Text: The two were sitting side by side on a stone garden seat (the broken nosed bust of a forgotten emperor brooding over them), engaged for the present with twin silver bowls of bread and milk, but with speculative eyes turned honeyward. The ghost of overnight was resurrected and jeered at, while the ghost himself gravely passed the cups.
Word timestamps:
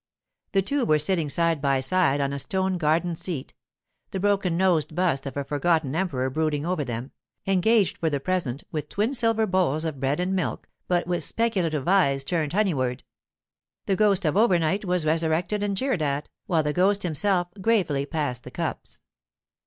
The 0.53 0.63
two 0.63 0.83
were 0.83 0.97
sitting 0.97 1.29
side 1.29 1.61
by 1.61 1.79
side 1.79 2.21
on 2.21 2.33
a 2.33 2.39
stone 2.39 2.79
garden 2.79 3.15
seat 3.15 3.53
(the 4.09 4.19
broken 4.19 4.57
nosed 4.57 4.95
bust 4.95 5.27
of 5.27 5.37
a 5.37 5.43
forgotten 5.43 5.95
emperor 5.95 6.27
brooding 6.31 6.65
over 6.65 6.83
them), 6.83 7.11
engaged 7.45 7.99
for 7.99 8.09
the 8.09 8.19
present 8.19 8.63
with 8.71 8.89
twin 8.89 9.13
silver 9.13 9.45
bowls 9.45 9.85
of 9.85 9.99
bread 9.99 10.19
and 10.19 10.35
milk, 10.35 10.67
but 10.87 11.05
with 11.05 11.23
speculative 11.23 11.87
eyes 11.87 12.23
turned 12.23 12.53
honeyward. 12.53 13.03
The 13.85 13.95
ghost 13.95 14.25
of 14.25 14.35
overnight 14.35 14.83
was 14.85 15.05
resurrected 15.05 15.61
and 15.61 15.77
jeered 15.77 16.01
at, 16.01 16.29
while 16.47 16.63
the 16.63 16.73
ghost 16.73 17.03
himself 17.03 17.49
gravely 17.61 18.07
passed 18.07 18.43
the 18.43 18.49
cups. 18.49 19.01